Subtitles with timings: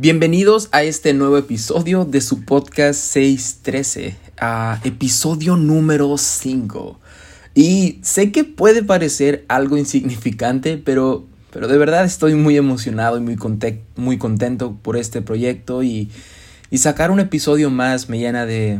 [0.00, 7.00] Bienvenidos a este nuevo episodio de su podcast 613, a episodio número 5.
[7.56, 13.20] Y sé que puede parecer algo insignificante, pero, pero de verdad estoy muy emocionado y
[13.22, 13.36] muy,
[13.96, 16.12] muy contento por este proyecto y,
[16.70, 18.78] y, sacar un episodio más me llena de,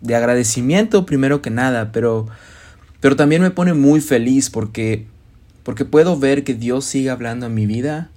[0.00, 2.28] de agradecimiento primero que nada, pero,
[3.00, 5.08] pero también me pone muy feliz porque,
[5.64, 8.12] porque puedo ver que Dios sigue hablando en mi vida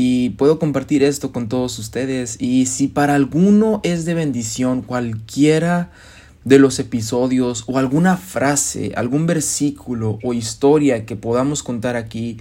[0.00, 2.36] y puedo compartir esto con todos ustedes.
[2.38, 5.90] Y si para alguno es de bendición cualquiera
[6.44, 12.36] de los episodios o alguna frase, algún versículo o historia que podamos contar aquí,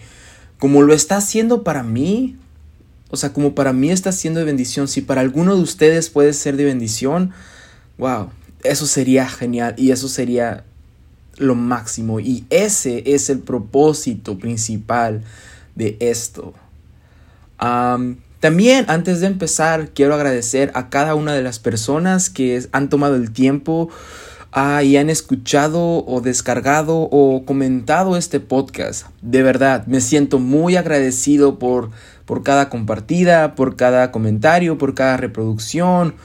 [0.59, 2.35] como lo está haciendo para mí,
[3.09, 6.33] o sea, como para mí está siendo de bendición, si para alguno de ustedes puede
[6.33, 7.31] ser de bendición,
[7.97, 8.29] wow,
[8.61, 10.63] eso sería genial y eso sería
[11.37, 12.19] lo máximo.
[12.19, 15.23] Y ese es el propósito principal
[15.73, 16.53] de esto
[17.59, 23.15] también antes de empezar quiero agradecer a cada una de las personas que han tomado
[23.15, 23.89] el tiempo
[24.51, 29.07] ah, y han escuchado o descargado o comentado este podcast.
[29.21, 31.91] De verdad, me siento muy agradecido por,
[32.25, 36.15] por cada compartida, por cada comentario, por cada reproducción.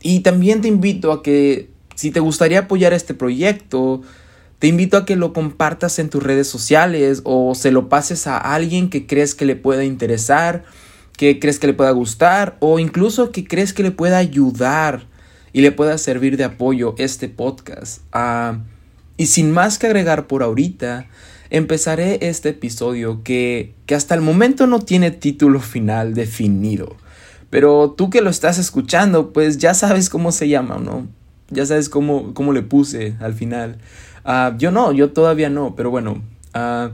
[0.00, 4.02] y también te invito a que si te gustaría apoyar este proyecto,
[4.64, 8.38] te invito a que lo compartas en tus redes sociales o se lo pases a
[8.38, 10.64] alguien que crees que le pueda interesar,
[11.18, 15.04] que crees que le pueda gustar o incluso que crees que le pueda ayudar
[15.52, 18.00] y le pueda servir de apoyo este podcast.
[18.10, 18.60] Ah,
[19.18, 21.08] y sin más que agregar por ahorita,
[21.50, 26.96] empezaré este episodio que, que hasta el momento no tiene título final definido.
[27.50, 31.06] Pero tú que lo estás escuchando, pues ya sabes cómo se llama, ¿no?
[31.50, 33.76] Ya sabes cómo, cómo le puse al final.
[34.24, 36.22] Ah, yo no, yo todavía no, pero bueno.
[36.54, 36.90] Uh,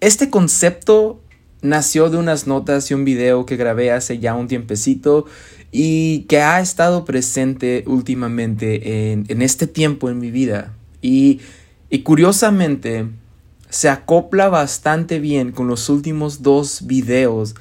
[0.00, 1.20] este concepto
[1.62, 5.26] nació de unas notas y un video que grabé hace ya un tiempecito
[5.72, 10.74] y que ha estado presente últimamente en, en este tiempo en mi vida.
[11.02, 11.40] Y
[12.04, 13.06] curiosamente
[13.68, 17.54] se acopla bastante bien con los últimos dos videos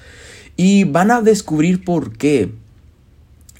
[0.55, 2.51] y van a descubrir por qué.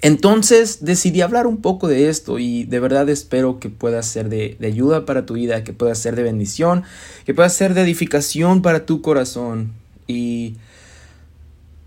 [0.05, 4.55] Entonces decidí hablar un poco de esto y de verdad espero que pueda ser de,
[4.63, 6.83] ayuda para tu vida, que pueda ser de bendición,
[7.25, 9.73] que pueda ser de edificación para tu corazón.
[10.05, 10.57] Y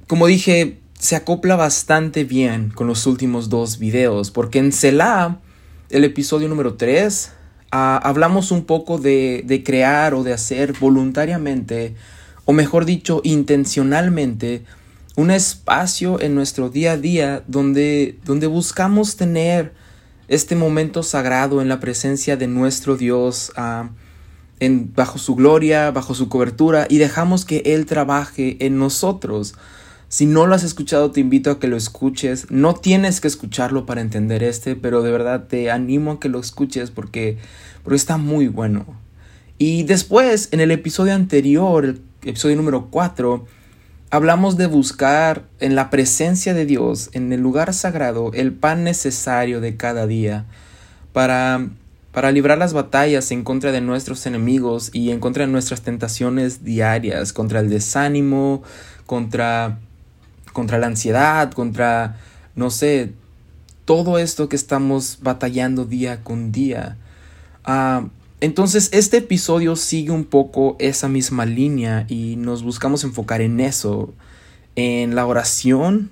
[0.08, 5.38] como dije, se acopla bastante bien con los últimos dos videos, porque en Selah,
[5.88, 7.30] el episodio número 3,
[7.70, 11.94] ah, hablamos un poco de, de crear o de hacer voluntariamente,
[12.46, 14.64] o mejor dicho, intencionalmente,
[15.18, 19.72] un espacio en nuestro día a día donde, donde buscamos tener
[20.28, 23.90] este momento sagrado en la presencia de nuestro Dios, ah,
[24.60, 29.56] en, bajo su gloria, bajo su cobertura, y dejamos que Él trabaje en nosotros.
[30.06, 32.48] Si no lo has escuchado, te invito a que lo escuches.
[32.48, 36.38] No tienes que escucharlo para entender este, pero de verdad te animo a que lo
[36.38, 37.38] escuches porque,
[37.82, 38.86] porque está muy bueno.
[39.58, 43.57] Y después, en el episodio anterior, el episodio número 4,
[44.10, 49.60] Hablamos de buscar en la presencia de Dios, en el lugar sagrado, el pan necesario
[49.60, 50.46] de cada día
[51.12, 51.68] para,
[52.12, 56.64] para librar las batallas en contra de nuestros enemigos y en contra de nuestras tentaciones
[56.64, 58.62] diarias, contra el desánimo,
[59.04, 59.78] contra,
[60.54, 62.16] contra la ansiedad, contra,
[62.56, 63.12] no sé,
[63.84, 66.96] todo esto que estamos batallando día con día.
[67.62, 68.06] Ah,
[68.40, 74.14] entonces este episodio sigue un poco esa misma línea y nos buscamos enfocar en eso,
[74.76, 76.10] en la oración,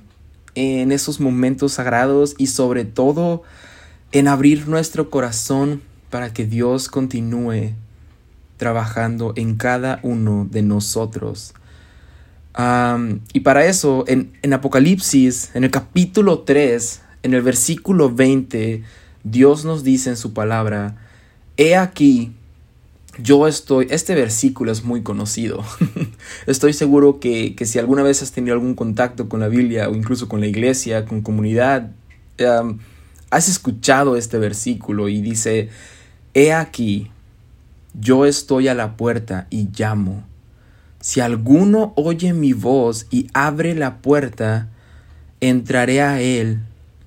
[0.57, 3.45] en esos momentos sagrados y sobre todo
[4.11, 7.75] en abrir nuestro corazón para que Dios continúe
[8.57, 11.55] trabajando en cada uno de nosotros.
[13.33, 18.83] y para eso, en, en Apocalipsis, en el capítulo 3, en el versículo 20,
[19.22, 20.97] Dios nos dice en su palabra,
[21.57, 22.33] He aquí,
[23.19, 25.65] yo estoy, este versículo es muy conocido.
[26.47, 29.95] estoy seguro que, que, si alguna vez has tenido algún contacto con la Biblia o
[29.95, 31.93] incluso con la iglesia, con comunidad,
[33.31, 35.71] has escuchado este versículo y dice,
[36.35, 37.11] He aquí,
[37.95, 40.25] yo estoy a la puerta y llamo.
[41.01, 44.69] Si alguno oye mi voz y abre la puerta,
[45.41, 46.61] entraré a él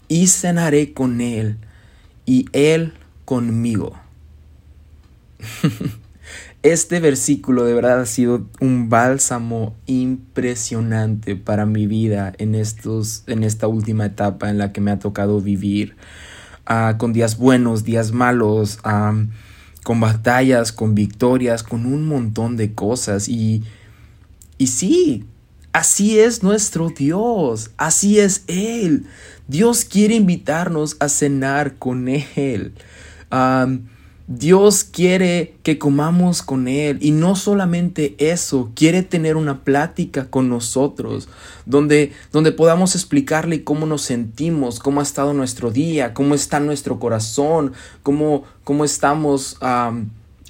[0.08, 1.58] y cenaré con él
[2.26, 2.94] y él
[3.26, 4.09] conmigo.
[6.62, 13.46] Este versículo de verdad ha sido un bálsamo impresionante para mi vida en, estos, en
[13.46, 15.96] esta última etapa en la que me ha tocado vivir,
[16.66, 18.78] ah, con días buenos, días malos,
[19.84, 23.30] con batallas, con victorias, con un montón de cosas.
[23.30, 23.64] Y,
[24.58, 25.26] y sí,
[25.72, 29.06] Así es nuestro Dios, así es Él.
[29.48, 32.74] Dios quiere invitarnos a cenar con Él.
[34.32, 37.00] Dios quiere que comamos con Él.
[37.02, 41.28] Y no solamente eso, quiere tener una plática con nosotros
[41.66, 47.00] donde, donde podamos explicarle cómo nos sentimos, cómo ha estado nuestro día, cómo está nuestro
[47.00, 47.74] corazón,
[48.04, 49.58] cómo, cómo estamos,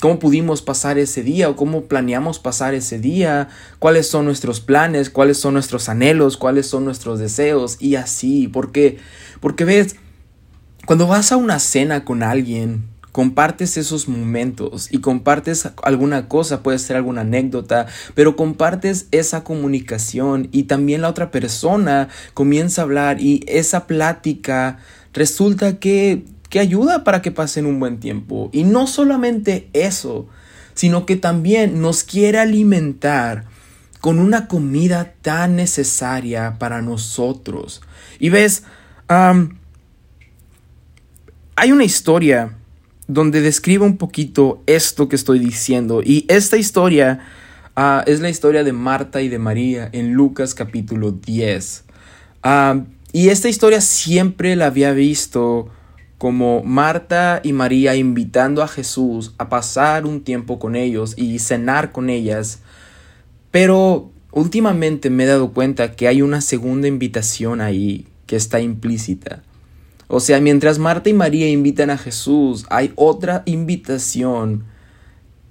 [0.01, 3.47] cómo pudimos pasar ese día o cómo planeamos pasar ese día,
[3.79, 8.97] cuáles son nuestros planes, cuáles son nuestros anhelos, cuáles son nuestros deseos y así, porque,
[9.39, 9.95] porque ves,
[10.85, 16.79] cuando vas a una cena con alguien, compartes esos momentos y compartes alguna cosa, puede
[16.79, 23.21] ser alguna anécdota, pero compartes esa comunicación y también la otra persona comienza a hablar
[23.21, 24.77] y esa plática
[25.13, 28.49] resulta que, que ayuda para que pasen un buen tiempo.
[28.53, 30.27] Y no solamente eso,
[30.73, 33.45] sino que también nos quiere alimentar
[33.99, 37.81] con una comida tan necesaria para nosotros.
[38.19, 38.63] Y ves,
[41.55, 42.58] hay una historia
[43.09, 46.01] donde describe un poquito esto que estoy diciendo.
[46.05, 47.19] Y esta historia
[47.75, 51.85] ah, es la historia de Marta y de María en Lucas capítulo 10.
[52.43, 55.69] Ah, y esta historia siempre la había visto
[56.19, 61.91] como Marta y María invitando a Jesús a pasar un tiempo con ellos y cenar
[61.91, 62.59] con ellas.
[63.49, 69.41] Pero últimamente me he dado cuenta que hay una segunda invitación ahí que está implícita.
[70.11, 74.65] O sea, mientras Marta y María invitan a Jesús, hay otra invitación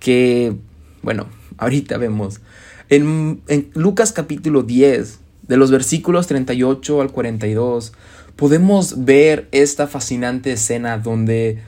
[0.01, 0.57] que,
[1.01, 1.29] bueno,
[1.59, 2.41] ahorita vemos.
[2.89, 3.41] En,
[3.75, 7.93] Lucas capítulo 10, de los versículos 38 al 42,
[8.35, 11.63] podemos ver esta fascinante escena donde,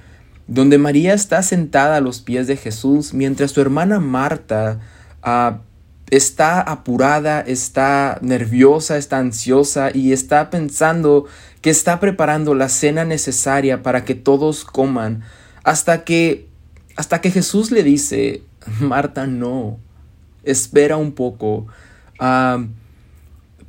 [0.49, 4.81] donde María está sentada a los pies de Jesús mientras su hermana Marta
[5.23, 5.61] ah,
[6.11, 11.27] está apurada, está nerviosa, está ansiosa y está pensando
[11.61, 15.23] que está preparando la cena necesaria para que todos coman,
[15.63, 16.49] hasta que
[16.97, 18.43] hasta que Jesús le dice,
[18.81, 19.79] Marta, no,
[20.43, 21.67] espera un poco,
[22.19, 22.65] ah,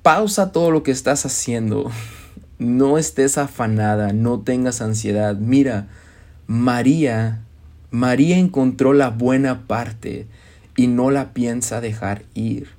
[0.01, 1.89] pausa todo lo que estás haciendo,
[2.59, 5.87] no estés afanada, no tengas ansiedad, mira,
[6.47, 7.41] María,
[7.89, 10.27] María encontró la buena parte
[10.75, 12.69] y no la piensa dejar ir.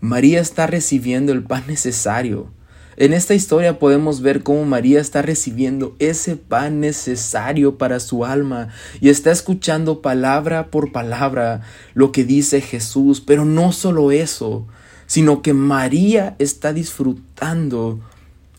[0.00, 2.48] María está recibiendo el pan necesario.
[2.96, 8.68] En esta historia podemos ver cómo María está recibiendo ese pan necesario para su alma
[9.00, 11.62] y está escuchando palabra por palabra
[11.94, 13.22] lo que dice Jesús.
[13.22, 14.66] Pero no solo eso,
[15.06, 18.00] sino que María está disfrutando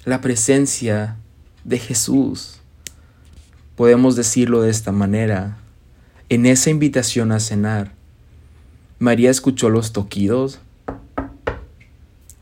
[0.03, 1.17] la presencia
[1.63, 2.59] de Jesús.
[3.75, 5.57] Podemos decirlo de esta manera.
[6.29, 7.93] En esa invitación a cenar,
[8.97, 10.59] María escuchó los toquidos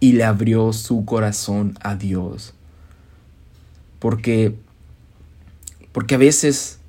[0.01, 2.53] y le abrió su corazón a Dios.
[3.99, 4.57] Porque
[5.93, 6.79] porque a veces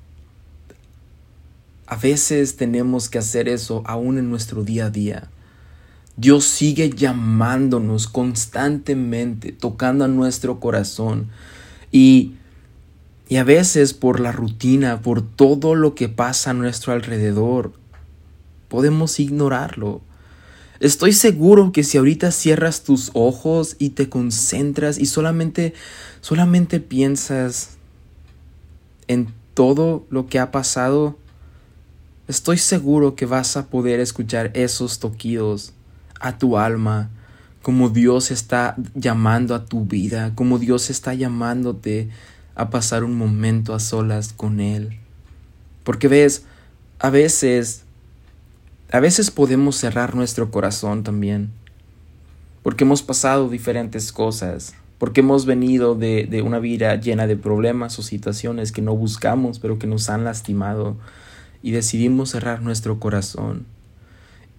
[1.85, 5.29] a veces tenemos que hacer eso aún en nuestro día a día.
[6.15, 11.29] Dios sigue llamándonos constantemente, tocando a nuestro corazón.
[11.91, 12.33] Y,
[13.29, 17.73] y a veces por la rutina, por todo lo que pasa a nuestro alrededor,
[18.69, 20.01] podemos ignorarlo.
[20.83, 25.73] Estoy seguro que si ahorita cierras tus ojos y te concentras y solamente
[26.19, 27.77] solamente piensas
[29.07, 31.17] en todo lo que ha pasado,
[32.27, 35.71] estoy seguro que vas a poder escuchar esos toquidos
[36.19, 37.09] a tu alma,
[37.61, 42.09] como Dios está llamando a tu vida, como Dios está llamándote
[42.55, 44.99] a pasar un momento a solas con Él.
[45.85, 46.43] Porque ves,
[46.99, 47.82] a veces
[48.93, 51.49] a veces podemos cerrar nuestro corazón también,
[52.61, 58.03] porque hemos pasado diferentes cosas, porque hemos venido de, una vida llena de problemas o
[58.03, 60.95] situaciones que no buscamos, pero que nos han lastimado,
[61.63, 63.65] y decidimos cerrar nuestro corazón.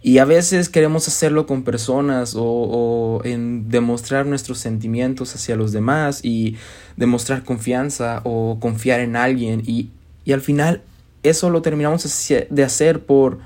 [0.03, 6.25] Y a veces queremos hacerlo con personas o, en demostrar nuestros sentimientos hacia los demás
[6.25, 6.57] y
[6.97, 9.63] demostrar confianza o confiar en alguien.
[9.65, 9.91] Y,
[10.25, 10.83] y al final
[11.23, 12.05] eso lo terminamos
[12.51, 13.39] de hacer por,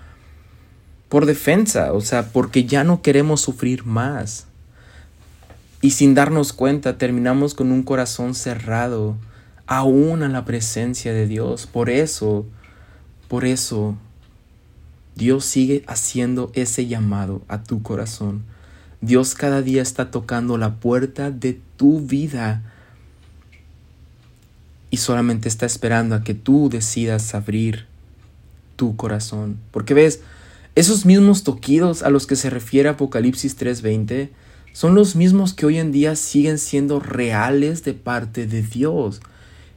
[1.08, 4.46] por defensa, o sea, porque ya no queremos sufrir más.
[5.80, 9.16] Y sin darnos cuenta terminamos con un corazón cerrado
[9.66, 11.66] aún a la presencia de Dios.
[11.66, 12.46] Por eso,
[13.28, 13.96] por eso,
[15.14, 18.42] Dios sigue haciendo ese llamado a tu corazón.
[19.00, 22.62] Dios cada día está tocando la puerta de tu vida
[24.90, 27.86] y solamente está esperando a que tú decidas abrir
[28.76, 29.58] tu corazón.
[29.70, 30.22] Porque ves,
[30.78, 34.30] esos mismos toquidos a los que se refiere Apocalipsis 3:20
[34.72, 39.20] son los mismos que hoy en día siguen siendo reales de parte de Dios.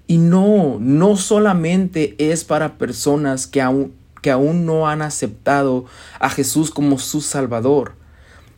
[0.05, 5.86] Y no, no solamente es para personas que aún, que aún no han aceptado
[6.20, 7.96] a Jesús como su Salvador.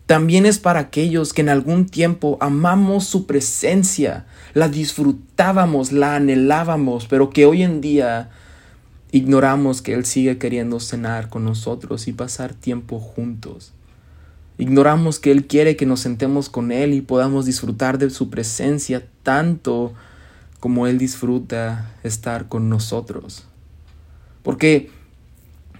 [0.06, 7.06] También es para aquellos que en algún tiempo amamos su presencia, la disfrutábamos, la anhelábamos,
[7.08, 8.32] pero que hoy en día
[9.14, 13.72] ignoramos que Él sigue queriendo cenar con nosotros y pasar tiempo juntos.
[14.58, 19.06] Ignoramos que Él quiere que nos sentemos con Él y podamos disfrutar de su presencia
[19.22, 19.94] tanto
[20.60, 23.46] como Él disfruta estar con nosotros.
[24.42, 24.90] Porque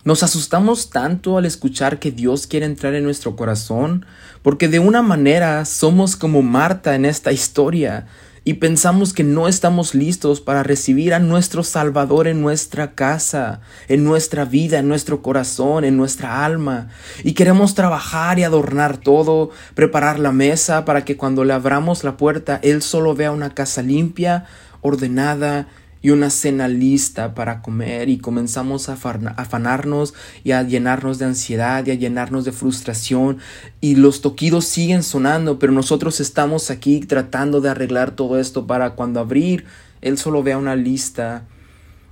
[0.04, 4.06] nos asustamos tanto al escuchar que Dios quiere entrar en nuestro corazón,
[4.44, 8.06] porque de una manera somos como Marta en esta historia
[8.46, 14.04] y pensamos que no estamos listos para recibir a nuestro Salvador en nuestra casa, en
[14.04, 16.90] nuestra vida, en nuestro corazón, en nuestra alma.
[17.24, 22.18] Y queremos trabajar y adornar todo, preparar la mesa para que cuando le abramos la
[22.18, 24.46] puerta Él solo vea una casa limpia,
[24.82, 25.68] ordenada
[26.04, 28.98] y una cena lista para comer y comenzamos a
[29.38, 33.38] afanarnos y a llenarnos de ansiedad y a llenarnos de frustración
[33.80, 38.92] y los toquidos siguen sonando, pero nosotros estamos aquí tratando de arreglar todo esto para
[38.92, 39.66] cuando abrir,
[40.02, 41.46] Él solo vea una lista,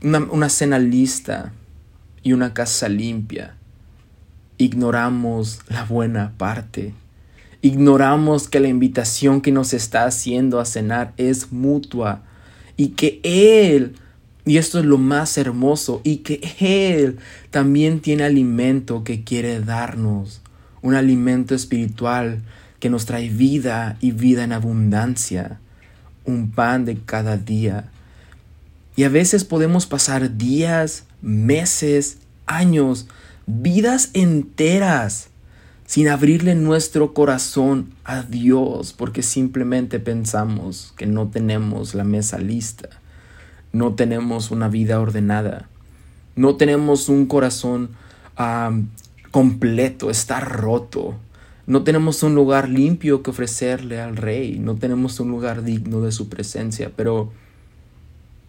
[0.02, 1.52] una, una cena lista
[2.24, 3.58] y una casa limpia.
[4.58, 6.94] Ignoramos la buena parte.
[7.62, 12.24] Ignoramos que la invitación que nos está haciendo a cenar es mutua
[12.78, 13.96] y que Él,
[14.46, 17.18] y esto es lo más hermoso, y que Él
[17.50, 20.42] también tiene alimento que quiere darnos,
[20.82, 22.42] un alimento espiritual
[22.80, 25.60] que nos trae vida y vida en abundancia,
[26.26, 27.90] un pan de cada día.
[28.96, 33.08] Y a veces podemos pasar días, meses, años,
[33.46, 35.31] vidas enteras
[35.92, 42.88] sin abrirle nuestro corazón a Dios, porque simplemente pensamos que no tenemos la mesa lista,
[43.74, 45.68] no tenemos una vida ordenada,
[46.38, 47.90] no tenemos un corazón
[49.32, 51.18] completo, está roto.
[51.68, 56.14] No tenemos un lugar limpio que ofrecerle al rey, no tenemos un lugar digno de
[56.14, 57.34] su presencia, pero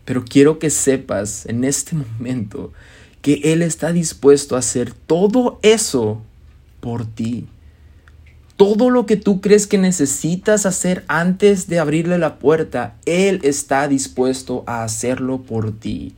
[0.04, 2.72] pero quiero que sepas en este momento
[3.20, 6.22] que Él está dispuesto a hacer todo eso
[6.82, 7.46] por ti.
[8.56, 13.88] Todo lo que tú crees que necesitas hacer antes de abrirle la puerta, Él está
[13.88, 16.14] dispuesto a hacerlo por ti.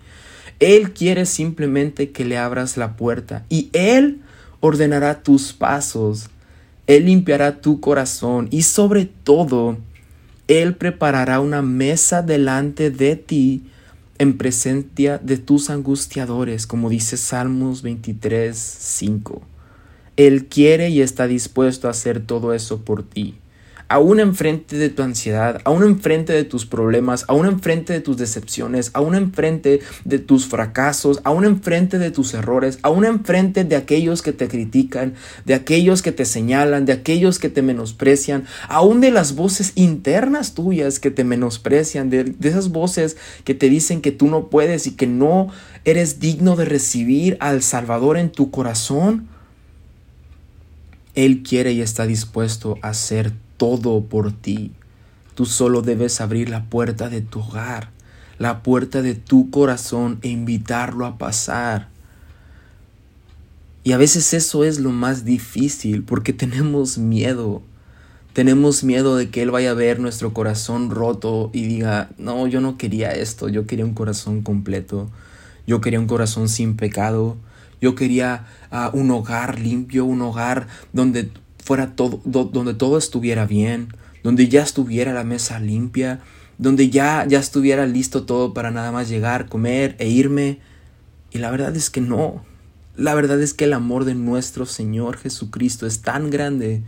[0.59, 4.23] Él quiere simplemente que le abras la puerta y Él
[4.61, 6.29] ordenará tus pasos.
[6.87, 9.79] Él limpiará tu corazón y sobre todo,
[10.49, 13.65] Él preparará una mesa delante de ti
[14.19, 19.54] en presencia de tus angustiadores, como dice Salmos 23, 5.
[20.17, 23.39] Él quiere y está dispuesto a hacer todo eso por ti.
[23.87, 28.91] Aún enfrente de tu ansiedad, aún enfrente de tus problemas, aún enfrente de tus decepciones,
[28.95, 34.33] aún enfrente de tus fracasos, aún enfrente de tus errores, aún enfrente de aquellos que
[34.33, 39.35] te critican, de aquellos que te señalan, de aquellos que te menosprecian, aún de las
[39.35, 44.29] voces internas tuyas que te menosprecian, de, de esas voces que te dicen que tú
[44.29, 45.49] no puedes y que no
[45.85, 49.29] eres digno de recibir al Salvador en tu corazón.
[51.15, 54.73] Él quiere y está dispuesto a hacer todo por ti.
[55.35, 57.91] Tú solo debes abrir la puerta de tu hogar,
[58.39, 61.89] la puerta de tu corazón e invitarlo a pasar.
[63.85, 67.63] Y a veces eso es lo más difícil porque tenemos miedo.
[68.33, 72.61] Tenemos miedo de que Él vaya a ver nuestro corazón roto y diga, no, yo
[72.61, 75.09] no quería esto, yo quería un corazón completo,
[75.67, 77.37] yo quería un corazón sin pecado,
[77.85, 81.31] yo quería ah, un hogar limpio, un hogar donde
[81.63, 83.89] fuera todo, donde todo estuviera bien,
[84.23, 86.21] donde ya estuviera la mesa limpia,
[86.57, 90.61] donde ya, ya estuviera listo todo para nada más llegar, comer e irme.
[91.31, 92.43] Y la verdad es que no.
[92.97, 96.83] La verdad es que el amor de nuestro Señor Jesucristo es tan grande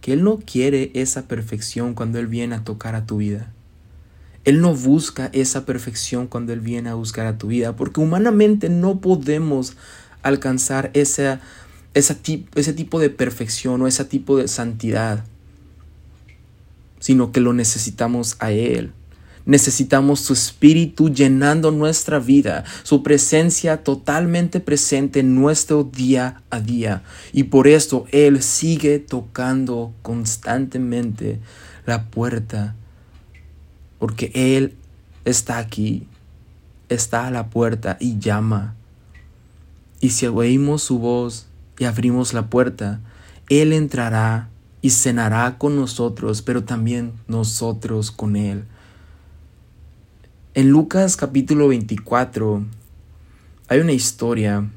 [0.00, 3.52] que Él no quiere esa perfección cuando Él viene a tocar a tu vida.
[4.44, 8.70] Él no busca esa perfección cuando Él viene a buscar a tu vida, porque humanamente
[8.70, 9.76] no podemos
[10.22, 11.38] alcanzar ese,
[12.74, 15.24] tipo de perfección o ese tipo de santidad,
[17.00, 18.92] sino que lo necesitamos a Él.
[19.46, 27.02] Necesitamos su espíritu llenando nuestra vida, su presencia totalmente presente en nuestro día a día.
[27.32, 31.40] Y por esto Él sigue tocando constantemente
[31.86, 32.76] la puerta
[34.00, 34.74] porque Él
[35.24, 36.08] está aquí,
[36.88, 38.74] está a la puerta y llama.
[40.00, 41.46] Y si oímos su voz
[41.78, 43.00] y abrimos la puerta,
[43.48, 44.48] Él entrará
[44.82, 48.64] y cenará con nosotros, pero también nosotros con Él.
[50.54, 52.64] En Lucas capítulo 24
[53.68, 54.68] hay una historia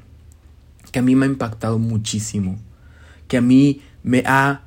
[0.92, 2.58] que a mí me ha impactado muchísimo,
[3.26, 4.62] que a mí me ha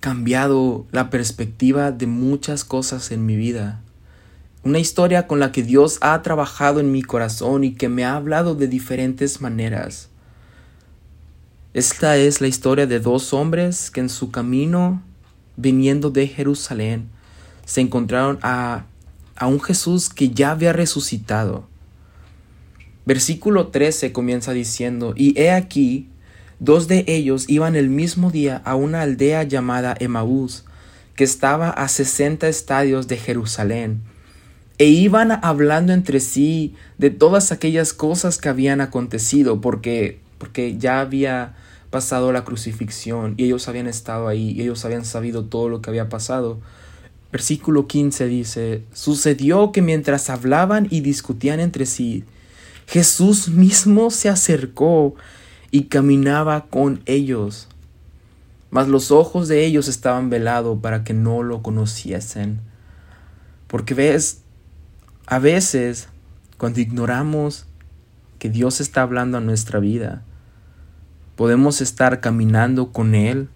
[0.00, 3.81] cambiado la perspectiva de muchas cosas en mi vida.
[4.64, 8.14] Una historia con la que Dios ha trabajado en mi corazón y que me ha
[8.14, 10.08] hablado de diferentes maneras.
[11.74, 15.02] Esta es la historia de dos hombres que en su camino,
[15.56, 17.08] viniendo de Jerusalén,
[17.64, 18.84] se encontraron a,
[19.34, 21.66] a un Jesús que ya había resucitado.
[23.04, 26.08] Versículo 13 comienza diciendo, y he aquí,
[26.60, 30.64] dos de ellos iban el mismo día a una aldea llamada Emaús,
[31.16, 34.02] que estaba a sesenta estadios de Jerusalén,
[34.82, 41.00] e iban hablando entre sí de todas aquellas cosas que habían acontecido, porque, porque ya
[41.00, 41.54] había
[41.90, 45.90] pasado la crucifixión y ellos habían estado ahí, y ellos habían sabido todo lo que
[45.90, 46.58] había pasado.
[47.30, 52.24] Versículo 15 dice, sucedió que mientras hablaban y discutían entre sí,
[52.88, 55.14] Jesús mismo se acercó
[55.70, 57.68] y caminaba con ellos.
[58.72, 62.58] Mas los ojos de ellos estaban velados para que no lo conociesen.
[63.68, 64.41] Porque ves,
[65.32, 66.08] a veces
[66.58, 67.64] cuando ignoramos
[68.38, 70.22] que Dios está hablando a nuestra vida,
[71.36, 73.48] podemos estar caminando con Él,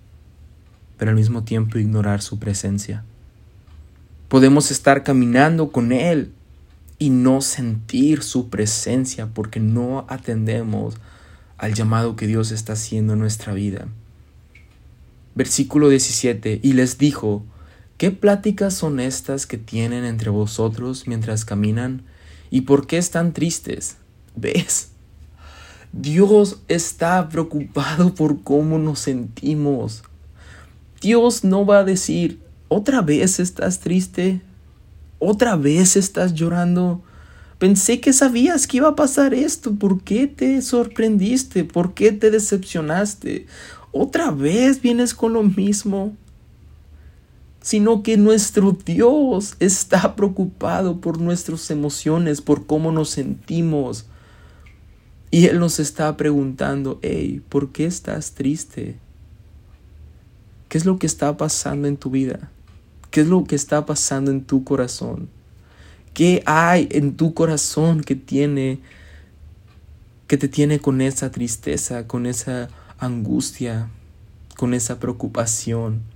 [0.96, 3.04] pero al mismo tiempo ignorar su presencia.
[4.28, 6.32] Podemos estar caminando con Él
[6.98, 10.94] y no sentir su presencia porque no atendemos
[11.58, 13.86] al llamado que Dios está haciendo en nuestra vida.
[15.34, 17.44] Versículo 17, y les dijo,
[17.96, 22.02] ¿qué pláticas son estas que tienen entre vosotros mientras caminan?
[22.50, 23.96] ¿Y por qué están tristes?
[24.34, 24.90] ¿Ves?
[25.92, 30.02] Dios está preocupado por cómo nos sentimos.
[31.00, 34.40] Dios no va a decir, ¿otra vez estás triste?
[35.18, 37.02] ¿Otra vez estás llorando?
[37.58, 39.74] Pensé que sabías que iba a pasar esto.
[39.74, 41.64] ¿Por qué te sorprendiste?
[41.64, 43.46] ¿Por qué te decepcionaste?
[43.92, 46.14] ¿Otra vez vienes con lo mismo?
[47.66, 54.06] Sino que nuestro Dios está preocupado por nuestras emociones, por cómo nos sentimos.
[55.32, 58.98] Y Él nos está preguntando, hey, ¿por qué estás triste?
[60.68, 62.52] ¿Qué es lo que está pasando en tu vida?
[63.10, 65.28] ¿Qué es lo que está pasando en tu corazón?
[66.14, 68.78] ¿Qué hay en tu corazón que tiene
[70.28, 72.68] que te tiene con esa tristeza, con esa
[73.00, 73.90] angustia,
[74.56, 76.14] con esa preocupación?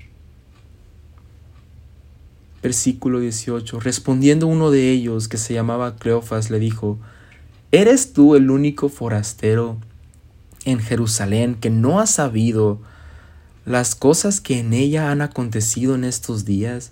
[2.62, 3.80] Versículo 18.
[3.80, 6.98] Respondiendo uno de ellos, que se llamaba Cleofas, le dijo,
[7.72, 9.78] ¿Eres tú el único forastero
[10.64, 12.80] en Jerusalén que no ha sabido
[13.64, 16.90] las cosas que en ella han acontecido en estos días?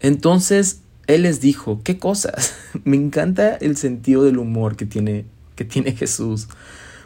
[0.00, 2.54] Entonces él les dijo, ¿qué cosas?
[2.84, 6.48] Me encanta el sentido del humor que tiene, que tiene Jesús.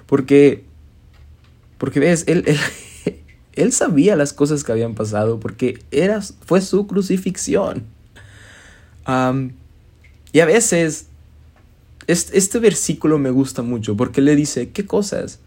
[0.07, 0.65] Porque,
[1.77, 2.59] porque ves, él, él,
[3.57, 7.85] él sabía las cosas que habían pasado porque era, fue su crucifixión.
[10.33, 11.07] y a veces,
[12.07, 15.41] este, este versículo me gusta mucho porque le dice, ¿qué cosas?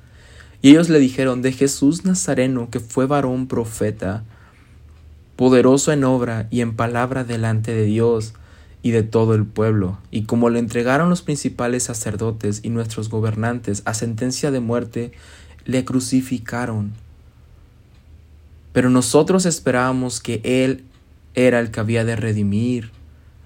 [0.61, 4.23] Y ellos le dijeron, de Jesús Nazareno, que fue varón profeta,
[5.37, 8.33] poderoso en obra y en palabra delante de Dios
[8.81, 9.99] y de todo el pueblo.
[10.11, 15.11] Y como le entregaron los principales sacerdotes y nuestros gobernantes a sentencia de muerte,
[15.65, 16.93] le crucificaron.
[18.71, 20.85] Pero nosotros esperábamos que Él
[21.33, 22.91] era el que había de redimir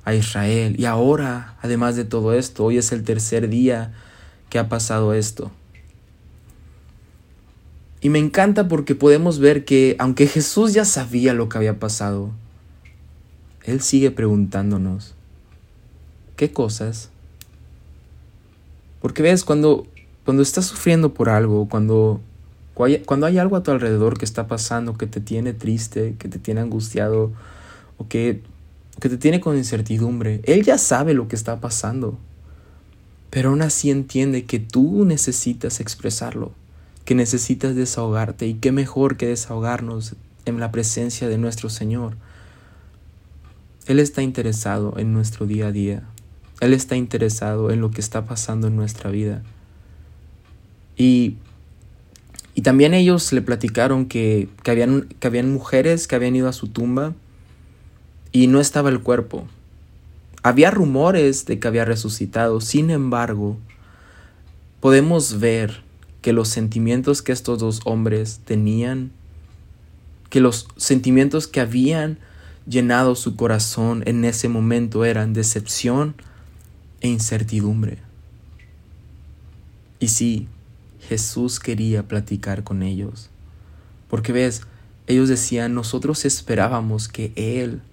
[0.06, 0.76] a Israel.
[0.80, 3.94] Y ahora, además de todo esto, hoy es el tercer día
[4.50, 5.52] que ha pasado esto.
[8.02, 12.32] Y me encanta porque podemos ver que aunque Jesús ya sabía lo que había pasado,
[13.64, 15.16] Él sigue preguntándonos,
[16.36, 17.10] ¿qué cosas?
[19.02, 19.88] Porque ves, cuando,
[20.26, 22.20] cuando estás sufriendo por algo, cuando,
[22.74, 26.40] cuando hay algo a tu alrededor que está pasando, que te tiene triste, que te
[26.40, 27.32] tiene angustiado,
[27.98, 28.42] o que,
[29.00, 32.18] que te tiene con incertidumbre, Él ya sabe lo que está pasando.
[33.30, 36.52] Pero aún así entiende que tú necesitas expresarlo
[37.06, 42.16] que necesitas desahogarte y qué mejor que desahogarnos en la presencia de nuestro Señor.
[43.86, 46.04] Él está interesado en nuestro día a día.
[46.62, 49.44] Él está interesado en lo que está pasando en nuestra vida.
[50.96, 51.36] Y,
[52.56, 56.54] y también ellos le platicaron que, que, habían, que habían mujeres que habían ido a
[56.54, 57.14] su tumba
[58.32, 59.48] y no estaba el cuerpo.
[60.44, 63.58] Había rumores de que había resucitado, sin embargo,
[64.82, 65.82] podemos ver
[66.22, 69.12] que los sentimientos que estos dos hombres tenían,
[70.30, 72.18] que los sentimientos que habían
[72.68, 76.16] llenado su corazón en ese momento eran decepción
[77.02, 78.00] e incertidumbre.
[80.00, 80.48] Y sí,
[81.14, 83.30] Jesús quería platicar con ellos.
[84.10, 84.64] Porque ves,
[85.06, 87.84] ellos decían, nosotros esperábamos que Él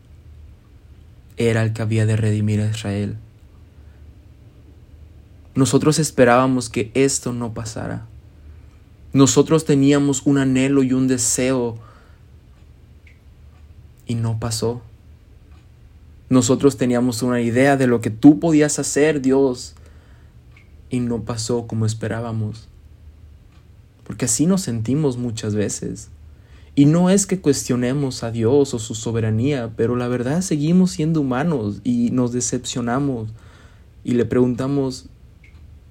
[1.37, 3.19] era el que había de redimir a Israel.
[5.55, 8.07] Nosotros esperábamos que esto no pasara.
[9.13, 11.77] Nosotros teníamos un anhelo y un deseo
[14.07, 14.81] y no pasó.
[16.31, 19.75] Nosotros teníamos una idea de lo que tú podías hacer, Dios,
[20.89, 22.70] y no pasó como esperábamos.
[24.11, 26.09] Porque así nos sentimos muchas veces.
[26.75, 31.21] Y no es que cuestionemos a Dios o su soberanía, pero la verdad seguimos siendo
[31.21, 33.29] humanos y nos decepcionamos
[34.03, 35.07] y le preguntamos,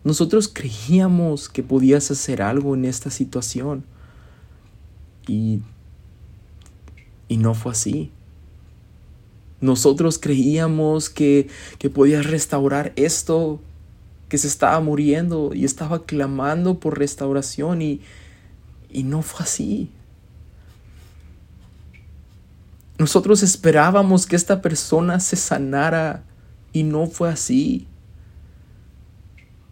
[0.03, 3.85] nosotros creíamos que podías hacer algo en esta situación
[5.25, 5.61] y,
[7.29, 8.11] y no fue así.
[9.61, 13.61] Nosotros creíamos que, que podías restaurar esto,
[14.29, 18.01] que se estaba muriendo y estaba clamando por restauración y,
[18.89, 19.89] y no fue así.
[22.99, 26.23] Nosotros esperábamos que esta persona se sanara
[26.71, 27.87] y no fue así.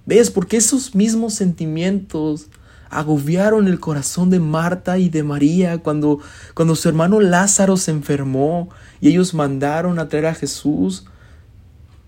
[0.05, 0.31] ¿Ves?
[0.31, 2.47] Porque esos mismos sentimientos
[2.89, 6.19] agobiaron el corazón de Marta y de María cuando,
[6.53, 8.69] cuando su hermano Lázaro se enfermó
[9.01, 11.05] y ellos mandaron a traer a Jesús.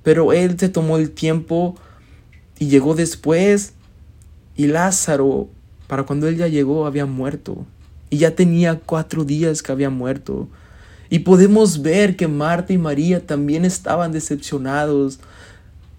[0.03, 1.75] Pero él se tomó el tiempo
[2.59, 3.73] y llegó después
[4.55, 5.47] y Lázaro,
[5.87, 7.65] para cuando él ya llegó, había muerto.
[8.09, 10.49] Y ya tenía cuatro días que había muerto.
[11.09, 15.19] Y podemos ver que Marta y María también estaban decepcionados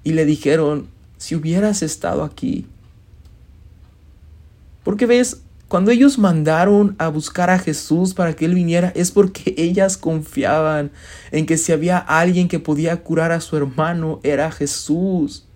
[0.04, 2.66] y le dijeron, si hubieras estado aquí.
[4.84, 9.54] Porque ves, cuando ellos mandaron a buscar a Jesús para que Él viniera, es porque
[9.58, 10.90] ellas confiaban
[11.30, 15.46] en que si había alguien que podía curar a su hermano, era Jesús.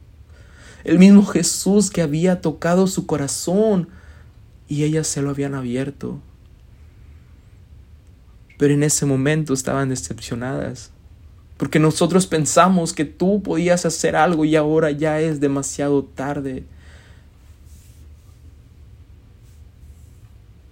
[0.85, 3.89] El mismo Jesús que había tocado su corazón
[4.69, 6.21] y ellas se lo habían abierto
[8.57, 10.91] pero en ese momento estaban decepcionadas.
[11.57, 16.65] Porque nosotros pensamos que tú podías hacer algo y ahora ya es demasiado tarde.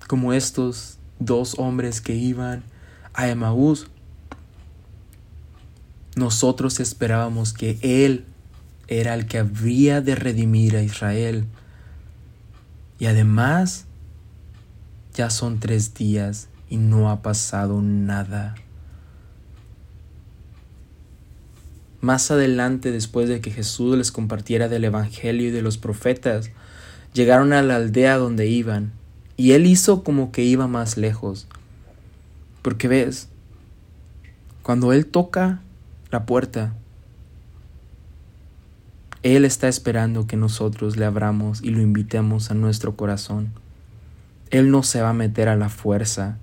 [0.08, 2.64] Como estos dos hombres que iban
[3.14, 3.88] a Emaús.
[6.16, 8.26] Nosotros esperábamos que Él
[9.00, 11.46] era el que habría de redimir a Israel.
[12.98, 13.86] Y además,
[15.14, 18.54] ya son tres días y no ha pasado nada.
[22.00, 26.50] Más adelante, después de que Jesús les compartiera del Evangelio y de los profetas,
[27.12, 28.92] llegaron a la aldea donde iban,
[29.36, 31.46] y él hizo como que iba más lejos.
[32.62, 33.28] Porque ves,
[34.62, 35.60] cuando él toca
[36.10, 36.74] la puerta,
[39.22, 43.52] él está esperando que nosotros le abramos y lo invitemos a nuestro corazón.
[44.50, 46.38] Él no se va a meter a la fuerza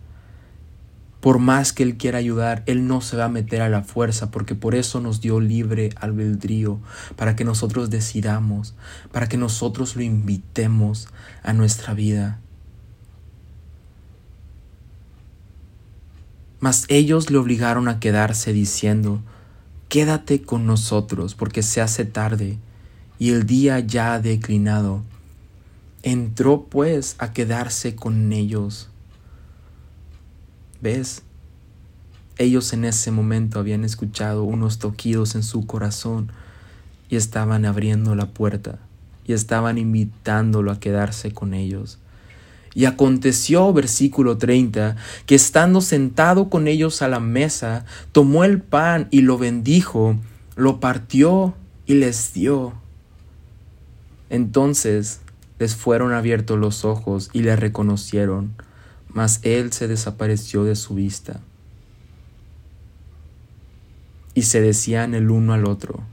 [1.20, 4.32] por más que Él quiera ayudar, Él no se va a meter a la fuerza,
[4.32, 6.80] porque por eso nos dio libre albedrío,
[7.18, 8.74] para que nosotros decidamos,
[9.12, 11.10] para que nosotros lo invitemos
[11.44, 12.40] a nuestra vida.
[16.62, 19.22] Mas ellos le obligaron a quedarse diciendo,
[19.90, 22.60] Quédate con nosotros, porque se hace tarde,
[23.20, 25.04] y el día ya declinado.
[26.02, 28.90] Entró pues a quedarse con ellos.
[30.82, 31.24] ¿Ves?
[32.38, 36.32] Ellos en ese momento habían escuchado unos toquidos en su corazón
[37.10, 38.80] y estaban abriendo la puerta
[39.26, 42.00] y estaban invitándolo a quedarse con ellos.
[42.74, 49.10] Y aconteció, versículo 30, que estando sentado con ellos a la mesa, tomó el pan
[49.12, 50.16] y lo bendijo,
[50.56, 51.56] lo partió
[51.86, 52.79] y les dio.
[54.30, 55.22] Entonces
[55.58, 58.54] les fueron abiertos los ojos y le reconocieron
[59.10, 61.42] mas él se desapareció de su vista.
[64.34, 66.04] Y se decían el uno al otro,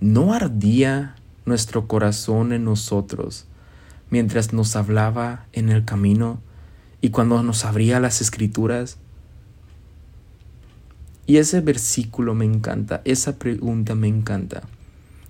[0.00, 1.14] ¿no ardía
[1.46, 3.46] nuestro corazón en nosotros
[4.10, 6.40] mientras nos hablaba en el camino
[7.00, 8.98] y cuando nos abría las escrituras?
[11.24, 14.62] Y ese versículo me encanta, esa pregunta me encanta.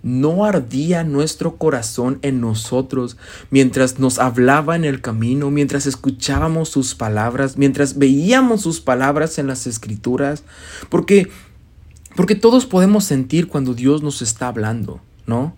[0.03, 3.17] ¿No ardía nuestro corazón en nosotros
[3.51, 9.47] mientras nos hablaba en el camino, mientras escuchábamos sus palabras, mientras veíamos sus palabras en
[9.47, 10.43] las escrituras?
[10.89, 11.31] Porque
[12.15, 15.55] porque todos podemos sentir cuando Dios nos está hablando, ¿no?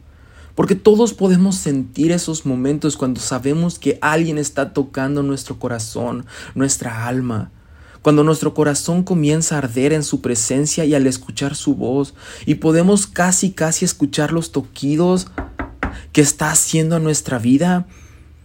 [0.54, 7.08] Porque todos podemos sentir esos momentos cuando sabemos que alguien está tocando nuestro corazón, nuestra
[7.08, 7.50] alma.
[8.04, 12.12] Cuando nuestro corazón comienza a arder en su presencia y al escuchar su voz,
[12.44, 15.28] y podemos casi casi escuchar los toquidos
[16.12, 17.86] que está haciendo a nuestra vida,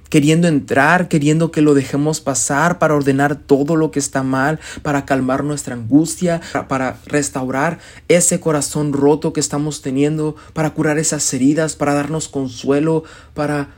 [0.07, 5.03] queriendo entrar, queriendo que lo dejemos pasar para ordenar todo lo que está mal, para
[5.03, 11.75] calmar nuestra angustia, para restaurar ese corazón roto que estamos teniendo, para curar esas heridas,
[11.75, 13.71] para darnos consuelo, para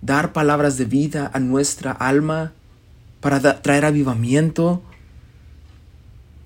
[0.00, 2.52] dar palabras de vida a nuestra alma,
[3.20, 4.82] para traer avivamiento,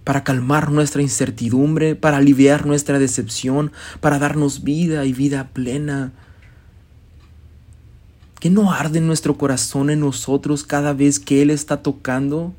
[0.09, 6.13] para calmar nuestra incertidumbre, para aliviar nuestra decepción, para darnos vida y vida plena.
[8.41, 12.55] ¿Que no arde nuestro corazón en nosotros cada vez que Él está tocando?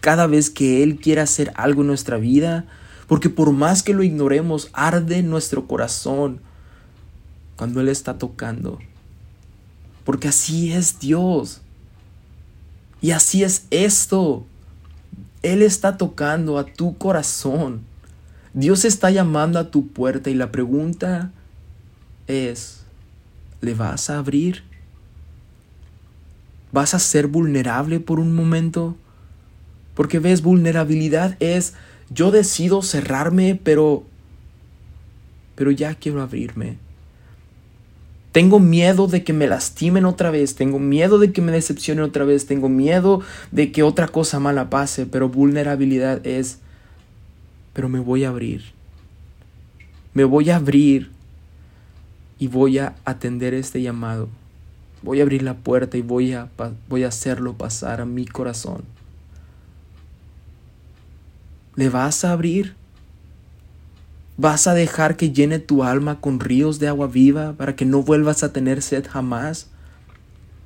[0.00, 2.64] Cada vez que Él quiere hacer algo en nuestra vida?
[3.06, 6.40] Porque por más que lo ignoremos, arde nuestro corazón
[7.54, 8.80] cuando Él está tocando.
[10.02, 11.60] Porque así es Dios.
[13.00, 14.46] Y así es esto.
[15.42, 17.82] Él está tocando a tu corazón.
[18.54, 21.30] Dios está llamando a tu puerta y la pregunta
[22.26, 22.84] es,
[23.60, 24.62] ¿le vas a abrir?
[26.72, 28.96] vas a ser vulnerable por un momento.
[29.94, 31.74] Porque ves, vulnerabilidad es
[32.10, 34.04] yo decido cerrarme, pero
[35.54, 36.78] pero ya quiero abrirme.
[38.32, 42.24] Tengo miedo de que me lastimen otra vez, tengo miedo de que me decepcionen otra
[42.24, 46.58] vez, tengo miedo de que otra cosa mala pase, pero vulnerabilidad es,
[47.74, 48.72] pero me voy a abrir.
[50.14, 51.10] Me voy a abrir
[52.38, 54.30] y voy a atender este llamado.
[55.02, 56.48] Voy a abrir la puerta y voy a,
[56.88, 58.82] voy a hacerlo pasar a mi corazón.
[61.76, 62.74] ¿Le vas a abrir?
[64.38, 68.02] ¿Vas a dejar que llene tu alma con ríos de agua viva para que no
[68.02, 69.68] vuelvas a tener sed jamás?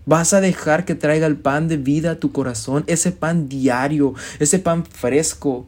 [0.04, 4.14] ¿Vas a dejar que traiga el pan de vida a tu corazón, ese pan diario,
[4.38, 5.66] ese pan fresco,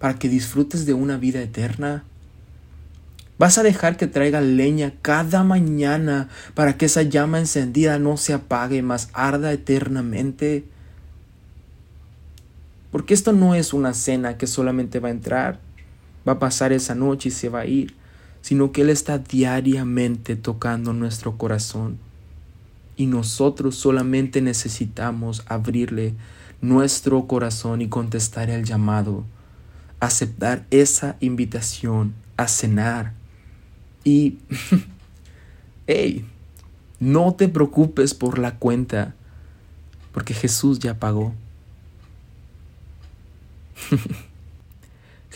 [0.00, 2.02] para que disfrutes de una vida eterna?
[3.38, 8.32] Vas a dejar que traiga leña cada mañana para que esa llama encendida no se
[8.32, 10.64] apague, más arda eternamente.
[12.90, 15.60] Porque esto no es una cena que solamente va a entrar,
[16.26, 17.94] va a pasar esa noche y se va a ir,
[18.40, 21.98] sino que Él está diariamente tocando nuestro corazón.
[22.96, 26.14] Y nosotros solamente necesitamos abrirle
[26.60, 29.24] nuestro corazón y contestar el llamado,
[30.00, 33.12] aceptar esa invitación a cenar
[34.04, 34.38] y,
[35.86, 36.24] hey,
[36.98, 39.14] no te preocupes por la cuenta,
[40.12, 41.34] porque Jesús ya pagó.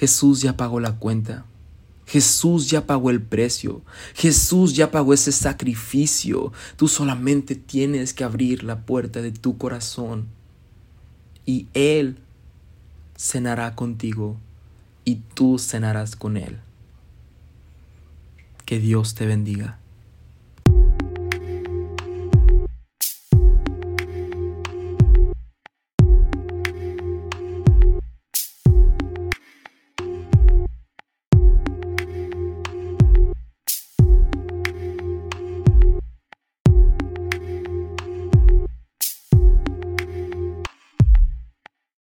[0.03, 1.47] Jesús ya pagó la cuenta.
[2.07, 3.83] Jesús ya pagó el precio.
[4.15, 6.53] Jesús ya pagó ese sacrificio.
[6.75, 10.27] Tú solamente tienes que abrir la puerta de tu corazón
[11.47, 12.19] y Él
[13.17, 14.38] cenará contigo
[15.05, 16.59] y tú cenarás con Él.
[18.67, 19.79] Que Dios te bendiga.